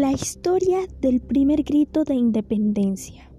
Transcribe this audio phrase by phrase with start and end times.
[0.00, 3.32] La historia del primer grito de independencia.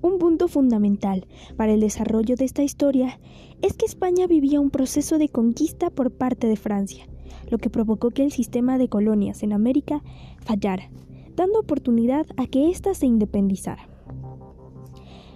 [0.00, 3.18] Un punto fundamental para el desarrollo de esta historia
[3.62, 7.08] es que España vivía un proceso de conquista por parte de Francia,
[7.50, 10.04] lo que provocó que el sistema de colonias en América
[10.38, 10.88] fallara,
[11.34, 13.88] dando oportunidad a que ésta se independizara.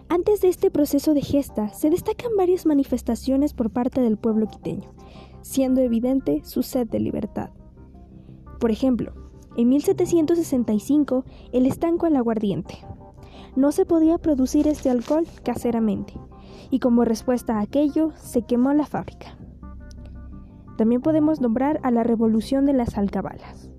[0.09, 4.95] Antes de este proceso de gesta se destacan varias manifestaciones por parte del pueblo quiteño,
[5.43, 7.51] siendo evidente su sed de libertad.
[8.61, 9.26] Por ejemplo,
[9.57, 12.79] en 1765, el estanco al aguardiente.
[13.57, 16.13] No se podía producir este alcohol caseramente,
[16.71, 19.39] y como respuesta a aquello, se quemó la fábrica.
[20.77, 23.71] También podemos nombrar a la revolución de las alcabalas.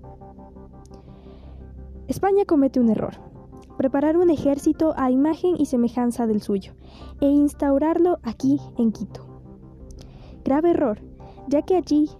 [2.08, 3.14] España comete un error,
[3.76, 6.72] preparar un ejército a imagen y semejanza del suyo,
[7.20, 9.26] e instaurarlo aquí en Quito.
[10.44, 10.98] Grave error,
[11.46, 12.10] ya que allí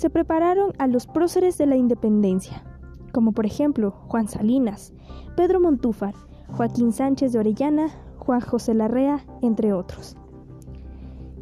[0.00, 2.64] se prepararon a los próceres de la independencia,
[3.12, 4.94] como por ejemplo Juan Salinas,
[5.36, 6.14] Pedro Montúfar,
[6.48, 10.16] Joaquín Sánchez de Orellana, Juan José Larrea, entre otros.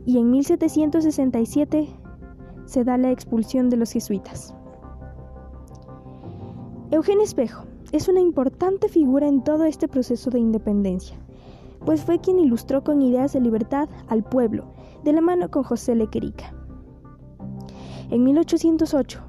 [0.07, 1.89] Y en 1767
[2.65, 4.53] se da la expulsión de los jesuitas.
[6.91, 7.63] Eugenio Espejo
[7.93, 11.17] es una importante figura en todo este proceso de independencia,
[11.85, 14.65] pues fue quien ilustró con ideas de libertad al pueblo,
[15.05, 16.58] de la mano con José Lequerica.
[18.11, 19.21] En 1808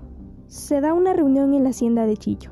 [0.47, 2.51] se da una reunión en la hacienda de Chillo,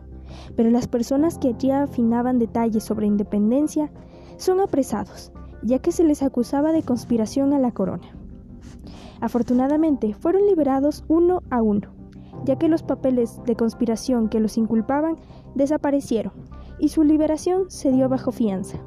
[0.57, 3.91] pero las personas que allí afinaban detalles sobre independencia
[4.35, 5.31] son apresados,
[5.63, 8.07] ya que se les acusaba de conspiración a la corona.
[9.21, 11.93] Afortunadamente fueron liberados uno a uno,
[12.43, 15.15] ya que los papeles de conspiración que los inculpaban
[15.55, 16.33] desaparecieron
[16.77, 18.79] y su liberación se dio bajo fianza.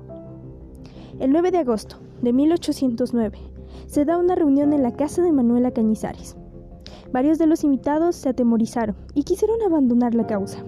[1.18, 3.38] El 9 de agosto de 1809
[3.86, 6.36] se da una reunión en la casa de Manuela Cañizares.
[7.12, 10.64] Varios de los invitados se atemorizaron y quisieron abandonar la causa.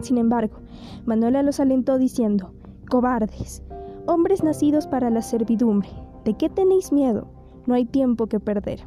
[0.00, 0.58] Sin embargo,
[1.06, 2.52] Manuela los alentó diciendo,
[2.90, 3.62] Cobardes,
[4.06, 5.88] hombres nacidos para la servidumbre,
[6.24, 7.28] ¿de qué tenéis miedo?
[7.66, 8.80] No hay tiempo que perder.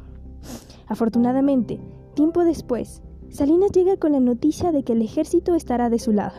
[0.86, 1.80] Afortunadamente,
[2.14, 6.36] tiempo después, Salinas llega con la noticia de que el ejército estará de su lado.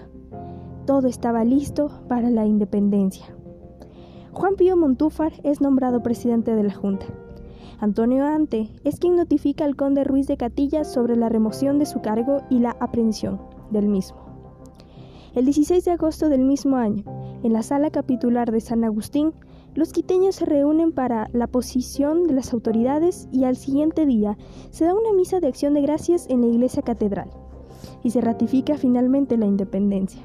[0.86, 3.26] Todo estaba listo para la independencia.
[4.32, 7.08] Juan Pío Montúfar es nombrado presidente de la Junta.
[7.80, 12.02] Antonio Ante es quien notifica al conde Ruiz de Catilla sobre la remoción de su
[12.02, 13.40] cargo y la aprehensión
[13.70, 14.18] del mismo.
[15.36, 17.04] El 16 de agosto del mismo año,
[17.44, 19.32] en la sala capitular de San Agustín,
[19.76, 24.40] los quiteños se reúnen para la posición de las autoridades y al siguiente día
[24.72, 27.30] se da una misa de acción de gracias en la iglesia catedral
[28.02, 30.24] y se ratifica finalmente la independencia.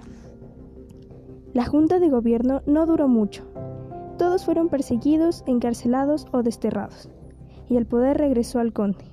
[1.52, 3.44] La junta de gobierno no duró mucho.
[4.16, 7.10] Todos fueron perseguidos, encarcelados o desterrados
[7.72, 9.04] y el poder regresó al conde.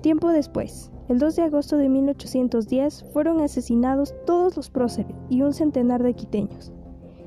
[0.00, 5.52] Tiempo después, el 2 de agosto de 1810, fueron asesinados todos los próceres y un
[5.52, 6.72] centenar de quiteños.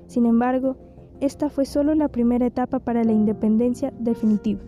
[0.07, 0.75] Sin embargo,
[1.21, 4.61] esta fue solo la primera etapa para la independencia definitiva.